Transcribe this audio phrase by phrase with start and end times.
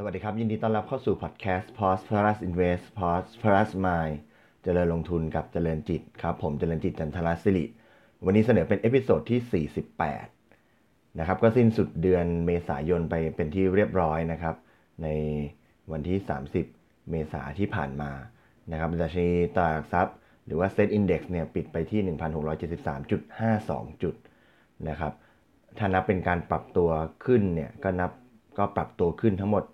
[0.00, 4.16] สวัสดีครับ ยินดีต้อนรับเข้าสู่พอดแคสต์ Prosperous Invest Prosperous Mind
[4.62, 7.64] เจริญลงทุนกับเจริญจิตครับ ผมเจริญจิตจันทรศิริ
[8.24, 9.66] วันนี้เสนอเป็น episode ที่
[10.50, 14.54] 48 นะครับ ก็สิ้นสุดเดือนเมษายนไปเป็นที่เรียบร้อยนะครับ
[15.02, 15.08] ใน
[15.92, 16.18] วันที่
[16.64, 18.10] 30 เมษาที่ผ่านมา
[18.72, 20.14] นะครับดัชนีตลาดหลักทรัพย์
[20.46, 22.00] หรือว่า SET Index เนี่ยปิดไปที่
[22.86, 24.14] 1,673.52 จุด
[24.88, 25.12] นะครับ
[25.78, 26.90] ถ้านับเป็นการปรับตัว
[27.24, 28.10] ขึ้นเนี่ยก็นับ
[28.58, 29.64] ก็ปรับตัวขึ้นทั้งหมด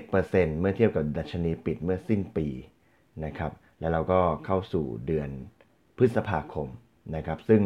[0.00, 2.46] 7%เมื่อเทียบกับดัชนีปิดเมื่อสิ้นปี
[3.24, 5.28] นะครับแล้วเราก็เข้าสู่เดือน
[5.96, 6.68] พฤษภาคม
[7.16, 7.62] นะครับ ซึ่ง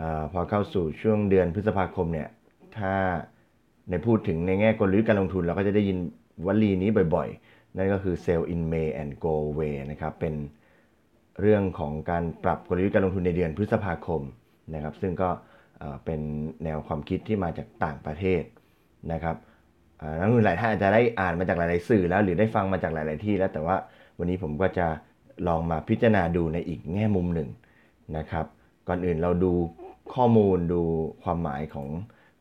[0.00, 2.28] อพอเข้าสู่ช่วงเดือนพฤษภาคมเนี่ย
[2.78, 2.94] ถ้า
[3.88, 5.98] ในพูดถึงในแง่กลยุทธ์การลงทุนเราก็จะได้ยิน
[6.46, 10.34] วลีนี้บ่อยๆ นั่นก็คือ sell in May and go away นะครับเป็น
[11.40, 14.22] เรื่องของการปรับกลยุทธ์การลงทุนในเดือนพฤษภาคม
[14.74, 15.30] นะครับ ซึ่งก็
[16.04, 16.20] เป็น
[16.64, 18.42] แนวความคิดที่มาจากต่างประเทศ
[19.12, 19.36] นะครับ
[20.20, 23.76] นักลงทุนหลายท่านอาจจะได้อ่านมาจากหลาย ๆ สื่อแล้ว หรือได้ฟังมาจากหลาย ๆ ที่แล้วแต่ว่า
[24.18, 24.86] วันนี้ผมก็จะ
[25.48, 27.48] ลองมาพิจารณาดูในอีกแง่มุมหนึ่ง
[28.16, 28.46] นะครับ
[28.88, 29.52] ก่อนอื่นเราดู
[30.14, 30.82] ข้อมูลดู
[31.22, 31.88] ความหมายของ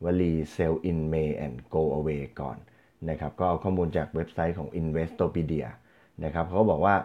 [0.04, 2.58] วลี sell in May and go away ก่อน
[3.10, 5.68] นะครับก็เอาข้อมูลจากเว็บไซต์ของ Investopedia
[6.24, 6.96] นะครับเขาบอกว่า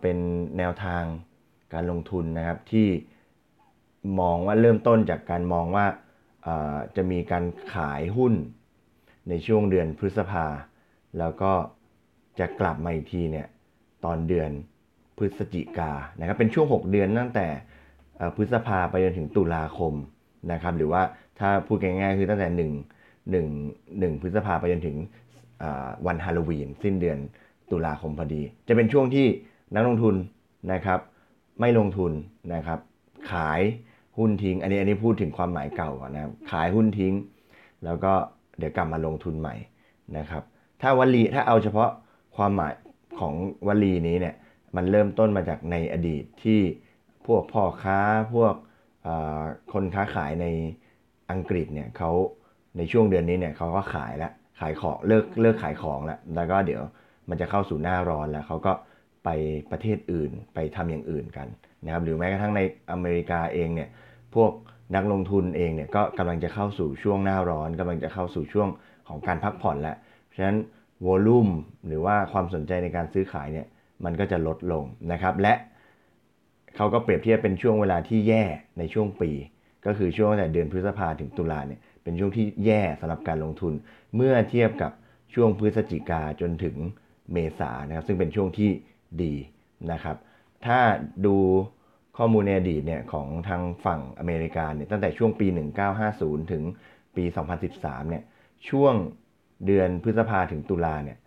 [0.00, 0.18] เป็น
[0.58, 1.04] แนวทาง
[1.72, 2.88] การลงทุนนะครับที่
[4.20, 5.86] มองว่าเริ่มต้นจากการมองว่า
[6.96, 8.34] จะมีการขายหุ้น
[9.28, 10.46] ในช่วงเดือนพฤษภา
[11.18, 11.52] แล้วก็
[12.38, 13.46] จะกลับมาอีกทีเนี่ย
[14.04, 14.50] ตอนเดือน
[15.18, 17.46] พฤศจิกานะครับเป็นช่วง 6 เดือนตั้งแต่
[18.36, 19.94] พฤษภาไปจนถึงตุลาคม
[20.52, 21.02] นะครับหรือว่า
[21.38, 22.48] ถ้าพูดง่ายๆคือตั้งแต่
[23.34, 24.96] 1 1 1 พฤษภาไปจนถึง
[26.06, 27.18] วันฮาโลวีนสิ้นเดือน
[27.70, 29.26] ตุลาคมพอดี จะเป็นช่วงที่
[29.74, 30.14] นักลงทุน
[30.72, 31.00] นะครับ
[31.60, 32.12] ไม่ลงทุน
[32.54, 32.78] นะครับ
[33.30, 33.60] ขาย
[34.18, 37.14] หุ้นทิ้ง อันนี้อันนี้พูดถึงความหมายเก่าก่อนนะครับขายหุ้นทิ้ง
[37.84, 38.12] แล้วก็
[38.60, 39.54] เดี๋ยวกลับมาลงทุนใหม่
[40.18, 40.42] นะครับ
[40.80, 41.90] ถ้าวลีถ้าเอาเฉพาะ
[42.36, 42.72] ความหมาย
[43.20, 43.34] ของ
[43.66, 44.34] วลีนี้เนี่ย
[44.76, 46.60] มันเริ่มต้นมาจากในอดีตที่
[47.26, 47.98] พวกพ่อค้า
[48.34, 48.54] พวก
[49.72, 50.46] คนค้าขายใน
[51.30, 52.10] อังกฤษเนี่ยเขา
[52.76, 56.82] ในช่วงเดือนนี้เนี่ยเขาก็ขายแล้วขายของเลิกเลิกขายของแล้วแล้วก็เดี๋ยว
[57.28, 58.72] มันจะเข้าสู่หน้าร้อนแล้วเขาก็
[59.24, 59.28] ไป
[59.70, 61.48] ประเทศอื่นไปทำอย่างอื่นกัน
[61.84, 62.60] นะครับหรือแม้กระทั่งใน
[62.90, 63.88] อเมริกาเองเนี่ย
[64.34, 64.52] พวก
[64.94, 68.68] นักลงทุนเองเนี่ยก็กำลังจะเข้าสู่ช่วงหน้าร้อนกำลังจะเข้าสู่ช่วง
[69.08, 69.96] ของการพักผ่อนแล้ว
[70.26, 70.58] เพราะฉะนั้น
[71.06, 71.48] วอลุ่ม
[71.86, 73.66] หรือว่าความสนใจในการซื้อขายเนี่ย
[74.04, 75.54] มันก็จะลดลงนะครับ และ
[76.76, 78.44] เขาก็เปรียบเทียบเป็นช่วงเวลาที่แย่
[78.78, 79.30] ในช่วงปี
[79.86, 83.72] ก็คือช่วงตั้งแต่เดือนพฤษภาถึงตุลาเนี่ยเป็นช่วงที่แย่สำหรับการลงทุน
[84.16, 84.92] เมื่อเทียบกับ
[85.34, 86.76] ช่วงพฤศจิกาจนถึง
[87.32, 88.70] เมษานะครับซึ่งเป็นช่วงที่
[89.22, 89.34] ดี
[89.92, 90.16] นะครับ
[90.66, 90.80] ถ้า
[91.26, 91.36] ดู
[92.22, 95.46] ข้อมูลในอดีตเนี่ยของทางฝั่งอเมริกาเนี่ยตั้งแต่ช่วงปี
[95.98, 96.62] 1950 ถึง
[97.16, 97.24] ปี
[97.66, 98.24] 2013 เนี่ย
[98.68, 98.94] ช่วง
[99.66, 101.18] เดือนพฤษภาถึงตุลาเนี่ย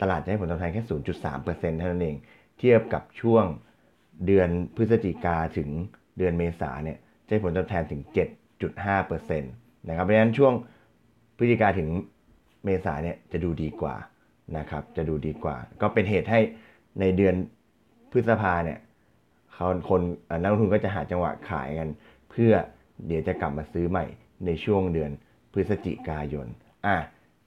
[0.00, 0.82] ตลาดจะให้ผลตอบแทนแค่
[1.30, 2.16] 0.3%เท่านั้นเอง
[2.58, 3.44] เทียบกับช่วง
[4.26, 5.68] เดือนพฤศจิกาถึง
[6.18, 8.02] เดือนเมษาเนี่ยจะให้ผลตอบแทนถึง
[8.74, 10.52] 7.5%นะครับเพราะฉะนั้นช่วง
[11.36, 11.88] พฤศจิกาถึง
[12.64, 13.94] เมษาเนี่ยจะดูดีกว่า
[14.56, 16.40] นะครับจะดูดีกว่า ก็เป็นเหตุให้
[17.00, 17.34] ในเดือน
[18.12, 18.78] พฤษภาเนี่ย
[19.58, 20.00] ขาคน
[20.42, 21.88] นักลงทุนก็จะหาจังหวะขายกัน
[22.30, 22.52] เพื่อ
[23.06, 24.06] เดี๋ยวจะกลับมาซื้อใหม่
[24.46, 25.10] ในช่วงเดือน
[25.52, 26.46] พฤศจิกายน
[26.86, 26.96] อะ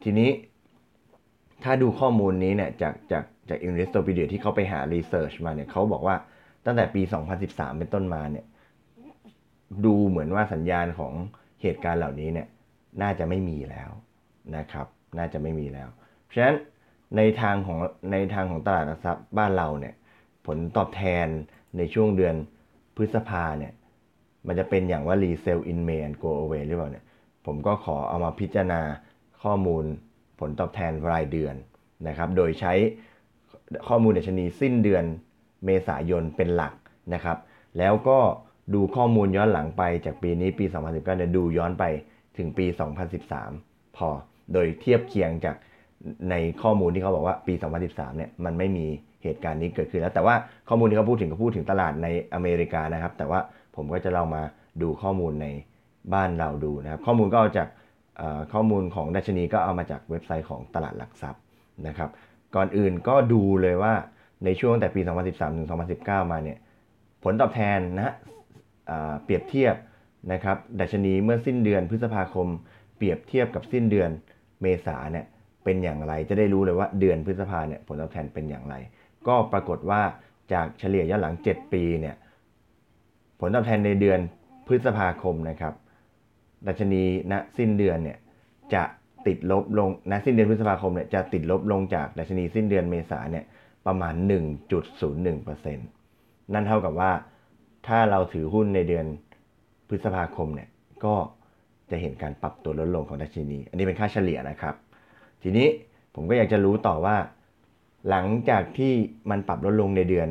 [0.04, 0.30] ทีนี้
[1.64, 6.16] ถ้าดูข้อมูลนี้เนี่ยจากจากจาก Investopedia ที่เขาไปหารีเสิร์ชมาเนี่ยเขาบอกว่า
[6.66, 7.02] ตั้งแต่ปี
[7.40, 8.46] 2013 เป็นต้นมาเนี่ย
[9.86, 11.14] ดูเหมือนว่าสัญญาณของ
[11.62, 12.48] เหตุการณ์เหล่านี้เนี่ย
[13.02, 13.90] น่าจะไม่มีแล้ว
[14.58, 15.90] นะครับ น่าจะไม่มีแล้ว
[16.24, 16.58] เพราะฉะนั้น
[17.18, 17.78] ในทางของ
[18.12, 19.94] ในทางของตลาดหลักทรัพย์บ้านเราเนี่ย
[20.46, 21.28] ผลตอบแทน
[21.78, 22.36] ในช่วงเดือน
[22.96, 23.74] พฤษภาเนี่ย
[24.48, 27.06] มันจะเป็นอย่างว่า resell in May and go away หรือเปล่าเนี่ย
[27.46, 28.82] ผมก็ขอเอามาพิจารณา
[29.44, 29.84] ข้อมูล
[30.40, 31.56] ผลตอบแทนรายเดือน
[32.08, 32.74] นะครับ โดยใช้
[33.88, 35.04] ข้อมูลดัชนีสิ้นเดือน
[35.66, 36.74] เมษายนเป็นหลัก
[37.14, 37.38] นะครับ
[37.78, 38.20] แล้วก็
[38.74, 41.84] ดูข้อมูลย้อนหลังไปจากปีนี้ปี 2019เนี่ยดูย้อนไป
[42.38, 42.66] ถึงปี
[43.32, 44.10] 2013 พอ
[44.54, 45.56] โดยเทียบเคียงจาก
[46.30, 47.54] ในข้อมูลที่เขาบอกว่าปี
[47.86, 48.88] 2013 เนี่ย มันไม่มี
[49.24, 50.36] เหตุการณ์นี้เกิดขึ้นแล้วแต่ว่า
[50.70, 53.40] ข้อมูลที่เขาพูดถึงก็พูดถึงตลาดในอเมริกานะครับ แต่ว่า
[53.76, 54.42] ผมก็จะเรามา
[54.82, 55.48] ดูข้อมูลใน
[56.14, 57.68] บ้านเราดูนะครับ ข้อมูลก็เอาจาก
[58.54, 61.42] ข้อมูลของดัชนีก็เอามาจากเว็บไซต์ของตลาดหลักทรัพย์
[61.88, 62.10] นะครับ
[62.56, 63.94] ก่อนอื่นก็ดูเลยว่า
[64.46, 65.68] ในช่วงแต่ปี 2013 ถึง
[66.00, 66.58] 2019 มาเนี่ย
[67.24, 68.14] ผลตอบแทนนะ
[69.24, 69.76] เปรียบเทียบ
[70.34, 72.48] นะครับดัชนีเมื่อสิ้นเดือนพฤษภาคม
[72.98, 74.10] เปรียบเทียบกับสิ้นเดือน
[74.62, 75.26] เมษาเนี่ย
[75.64, 78.76] เป็นอย่างไรจะได้รู้เลยว่าเดือนพฤษภาเนี่ยผลตอบแทนเป็นอย่างไร
[79.28, 80.02] ก็ปรากฏว่า
[80.54, 82.16] จากเฉลี่ยย้อนหลัง 7 ปีเนี่ย
[83.40, 84.20] ผลตอบแทนในเดือน
[84.68, 85.74] พฤษภาคมนะครับ
[86.68, 88.18] ดัชนีณสิ้นเดือนเนี่ย
[88.74, 88.84] จะ
[89.28, 93.46] ติดลบลงนะสิ้นเดือนพฤษภาคมเนี่ยจะติดลบลงจากดัชนีสิ้นเดือนเมษาเนี่ย
[93.88, 94.14] ประมาณ
[94.94, 97.12] 1.01%นั่นเท่ากับว่า
[97.88, 99.06] ถ้าเราถือหุ้นในเดือน
[99.88, 100.70] พฤษภาคมเนี่ย
[101.06, 101.16] ก็
[101.92, 104.76] จะเห็นการปรับตัวลดลงของดัชนี อันนี้เป็นค่าเฉลี่ยนะครับ
[105.44, 105.68] ทีนี้
[106.16, 107.16] ผมก็อยากจะรู้ต่อว่า
[108.10, 108.92] หลังจากที่
[109.30, 110.30] มันปรับลดลงในเดือน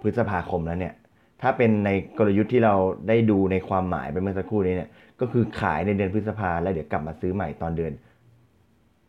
[0.00, 0.94] พฤษภาคมแล้วเนี่ย
[1.42, 2.74] ถ้าเป็นในกลยุทธ์ที่เรา
[3.08, 4.90] ได้ดูในความหมายไปเมื่อสักครู่นี้เนี่ย
[5.20, 7.92] ก็คือขายในเดือนพฤษภาแล้วเดี๋ยวกลับมาซื้อใหม่ตอนเดือน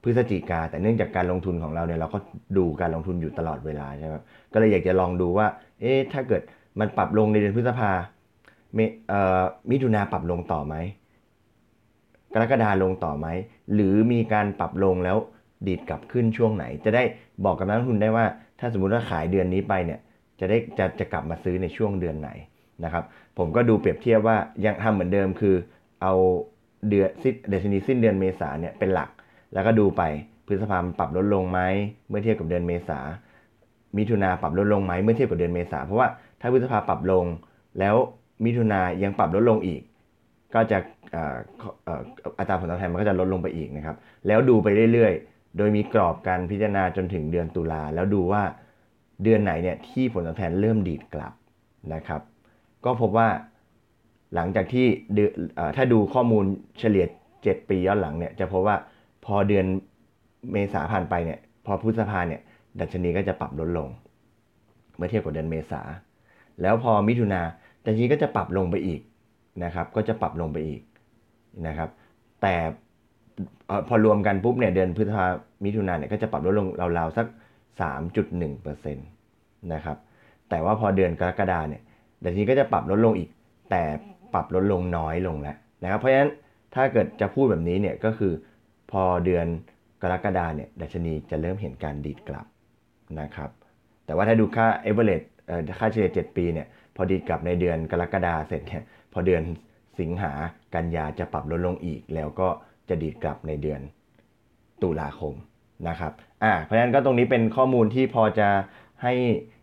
[0.04, 2.19] พฤศจิกาแต่เนื่องจากการลงทุนของเราเนี่ยเราก็
[2.57, 4.16] ดูการลงทุนอยู่ตลอดเวลาใช่ไหม
[4.54, 5.48] ก็เลยอยากจะลองดูว่า
[5.81, 6.42] เอ๊ะถ้าเกิด
[6.80, 7.92] มันปรับลงในเดือนพฤษภา
[8.75, 8.80] เม
[9.10, 9.42] เอ่อ
[9.72, 10.75] มิถุนาปรับลงต่อไหม
[12.34, 13.28] กรกฎาลงต่อไหม
[13.74, 15.18] หรือมีการปรับลงแล้ว
[15.67, 17.03] ดีดกลับขึ้นช่วงไหน จะได้
[17.45, 18.25] บอกกับนักลงทุนได้ว่า
[18.59, 20.00] ถ้าสมมุติว่าขายเดือนนี้ไปเนี่ย
[20.39, 22.29] จะได้จะจะกลับมาซื้อในช่วงเดือนไหน
[22.83, 23.03] นะครับ
[23.38, 25.56] ผมก็ดูเปรียบเทียบว่ายังทำเหมือนเดิมคือ
[26.01, 26.13] เอา
[26.89, 29.09] เดือนสิ้นเดือนสิ้นเดือนเมษาเนี่ยเป็นหลัก
[29.53, 30.03] แล้วก็ดูไป
[30.47, 31.59] พฤษภามันปรับลดลงไหม
[32.09, 33.00] เมื่อเทียบกับเดือนเมษา
[33.97, 36.07] มิถุนาปรับลดลงไหมเมื่อเทียบกับเดือนเมษาเพราะว่า
[36.41, 37.25] ถ้าพฤษภาปรับลง
[37.79, 37.95] แล้ว
[38.45, 39.81] มิถุนายังปรับลดลงอีก
[40.53, 40.77] ก็จะ
[42.39, 43.95] อัตราผลตอบแทนมันก็จะลดลงไปอีกนะครับ
[44.27, 48.44] แล้วดูไปเรื่อยๆ โดยมีกรอบการพิจารณาจนถึงเดือนตุลาแล้วดูว่า
[49.24, 51.34] เดือนไหนเนี่ยที่ผลตอบแทนเริ่มดีดกลับ
[51.94, 52.22] นะครับ
[52.86, 53.28] ก็พบว่า
[54.36, 54.86] หลังจากที่
[55.75, 56.46] ถ้าดูข้อมูล
[56.80, 57.06] เฉลี่ย
[57.38, 58.75] 7 ปีย้อนหลังเนี่ยจะพบว่า
[59.25, 59.66] พอเดือน
[60.51, 62.42] เมษาผ่านไปเนี่ยพอพฤษภาเนี่ย
[62.80, 63.88] ดัชนีก็จะปรับลดลง
[64.96, 65.81] เมื่อเทียบกับเดือนเมษา
[66.62, 67.42] แล้วพอมิถุนา
[67.86, 69.01] ดัชนีก็จะปรับลงไปอีก
[69.63, 70.81] นะครับ ก็จะปรับลงไปอีก
[71.68, 71.90] นะครับ
[72.42, 72.56] แต่
[73.88, 75.25] พอรวมกันปุ๊บเนี่ยเดือนพฤษภา
[75.63, 77.27] มิถุนาเนี่ยก็จะปรับลดลงราวๆสัก
[77.80, 79.97] 3.1%นะครับ
[80.50, 81.81] แต่ว่าพอเดือนกรกฎาเนี่ย
[82.24, 83.30] ดัชนีก็จะปรับลดลงอีก
[83.71, 83.83] แต่
[84.33, 86.31] ปรับลดลงน้อยลงแล้วนะครับเพราะฉะนั้น
[86.75, 88.33] ถ้าเกิดจะพูดแบบนี้เนี่ยก็คือ
[88.91, 89.45] พอเดือน
[90.01, 92.45] กรกฎาเนี่ยดัชนีจะเริ่มเห็นการดีดกลับ
[93.19, 93.50] นะครับ
[94.06, 95.27] แต่ว่าถ้าดูค่า average
[95.80, 98.83] ค่าเฉลี่ย7ปีเนี่ยพอดีดกลับในเดือนกรกฎาเสร็จเนี่ย
[99.13, 99.44] พอเดือน
[100.00, 100.31] สิงหา
[100.75, 102.47] กันยาจะปรับลดลงอีกแล้วก็
[102.89, 103.81] จะดีดกลับในเดือน
[104.81, 105.33] ตุลาคม
[105.88, 106.12] นะครับ
[106.44, 108.50] อ่าเพราะฉะนั้นก็ตรงนี้เป็นข้อมูลที่พอจะ
[109.03, 109.13] ให้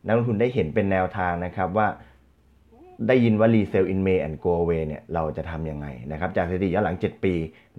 [0.06, 1.88] นักลงทุนได้เห็นเป็นแนวทางนะครับว่า
[3.08, 7.34] ได้ยินว่า resell in May and go away เนี่ยเราจะทำยังไงนะครับจากสถิติย้อนหลัง 7 ปี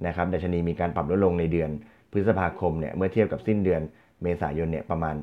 [0.07, 1.69] นะครับดัชนีมีการปรับลดลงในเดือน
[2.11, 3.81] พฤษภาคมเนี่ยเมื่อเทียบกับสิ้นเดือน
[4.23, 5.15] เมษายนเนี่ยประมาณ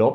[0.00, 0.14] ลบ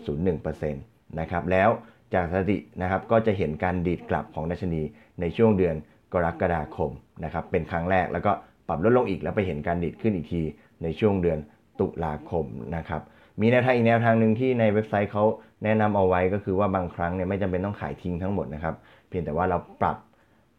[0.00, 1.68] 1.01%นะครับแล้ว
[2.14, 4.82] จากสถิตินะครับก็จะเห็นการดีดกลับของดัชนี
[5.20, 5.76] ในช่วงเดือน
[6.12, 6.90] กรกฎาคม
[7.24, 8.32] นะครับเป็นครั้งแรกแล้วก็
[8.68, 10.42] ปรับลดลงอีกแล้วไปเห็นการดีดขึ้นอีกที
[10.82, 11.38] ในช่วงเดือน
[11.80, 12.44] ตุลาคม
[12.76, 13.02] นะครับ
[13.40, 15.24] มีแนวทางอีกแนวทางหนึ่งที่ในเว็บไซต์เขา
[15.64, 18.74] แนะนำเอาไว้ก็คือว่าบางครั้งเนี่ยไม่จำเป็นต้องขายทิ้งทั้งหมดนะครับ
[19.08, 19.96] เพียงแต่ว่าเราปรับ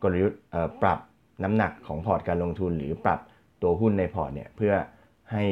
[0.03, 0.39] กลยุทธ์
[0.83, 0.99] ปรับ
[1.43, 3.19] น้ำหนักของพอร์ตการลงทุน หรือปรับ
[3.61, 4.73] ตัวหุ้นในพอร์ตเนี่ยเพื่อ
[5.31, 5.45] ให้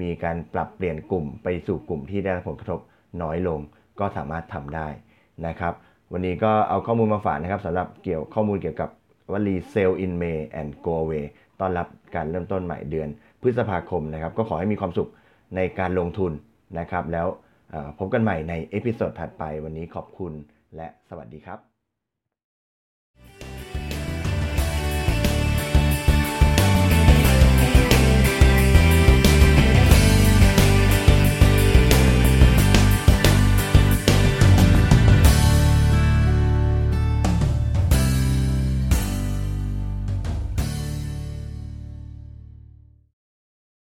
[0.00, 2.80] มีการปรับเปลี่ยนกลุ่มไปสู่กลุ่มที่ได้รับผลกระทบ
[3.22, 3.60] น้อยลง
[4.00, 4.88] ก็สามารถทำได้
[5.46, 5.74] นะครับ
[6.12, 8.90] วันนี้ก็เอาข้อมูลมาฝากนะครับสำหรับเกี่ยวข้อมูลเกี่ยวกับ
[9.32, 11.24] วลี sell in May and go away
[11.60, 13.08] ต้อนรับการเริ่มต้นใหม่เดือน
[13.42, 15.10] พฤษภาคมนะครับ ก็ขอให้มีความสุข
[15.56, 16.32] ในการลงทุน
[16.78, 17.26] นะครับ แล้ว
[17.98, 20.32] พบกันใหม่ใน episode ถัดไปวันนี้ขอบคุณ
[20.76, 21.67] และสวัสดีครับ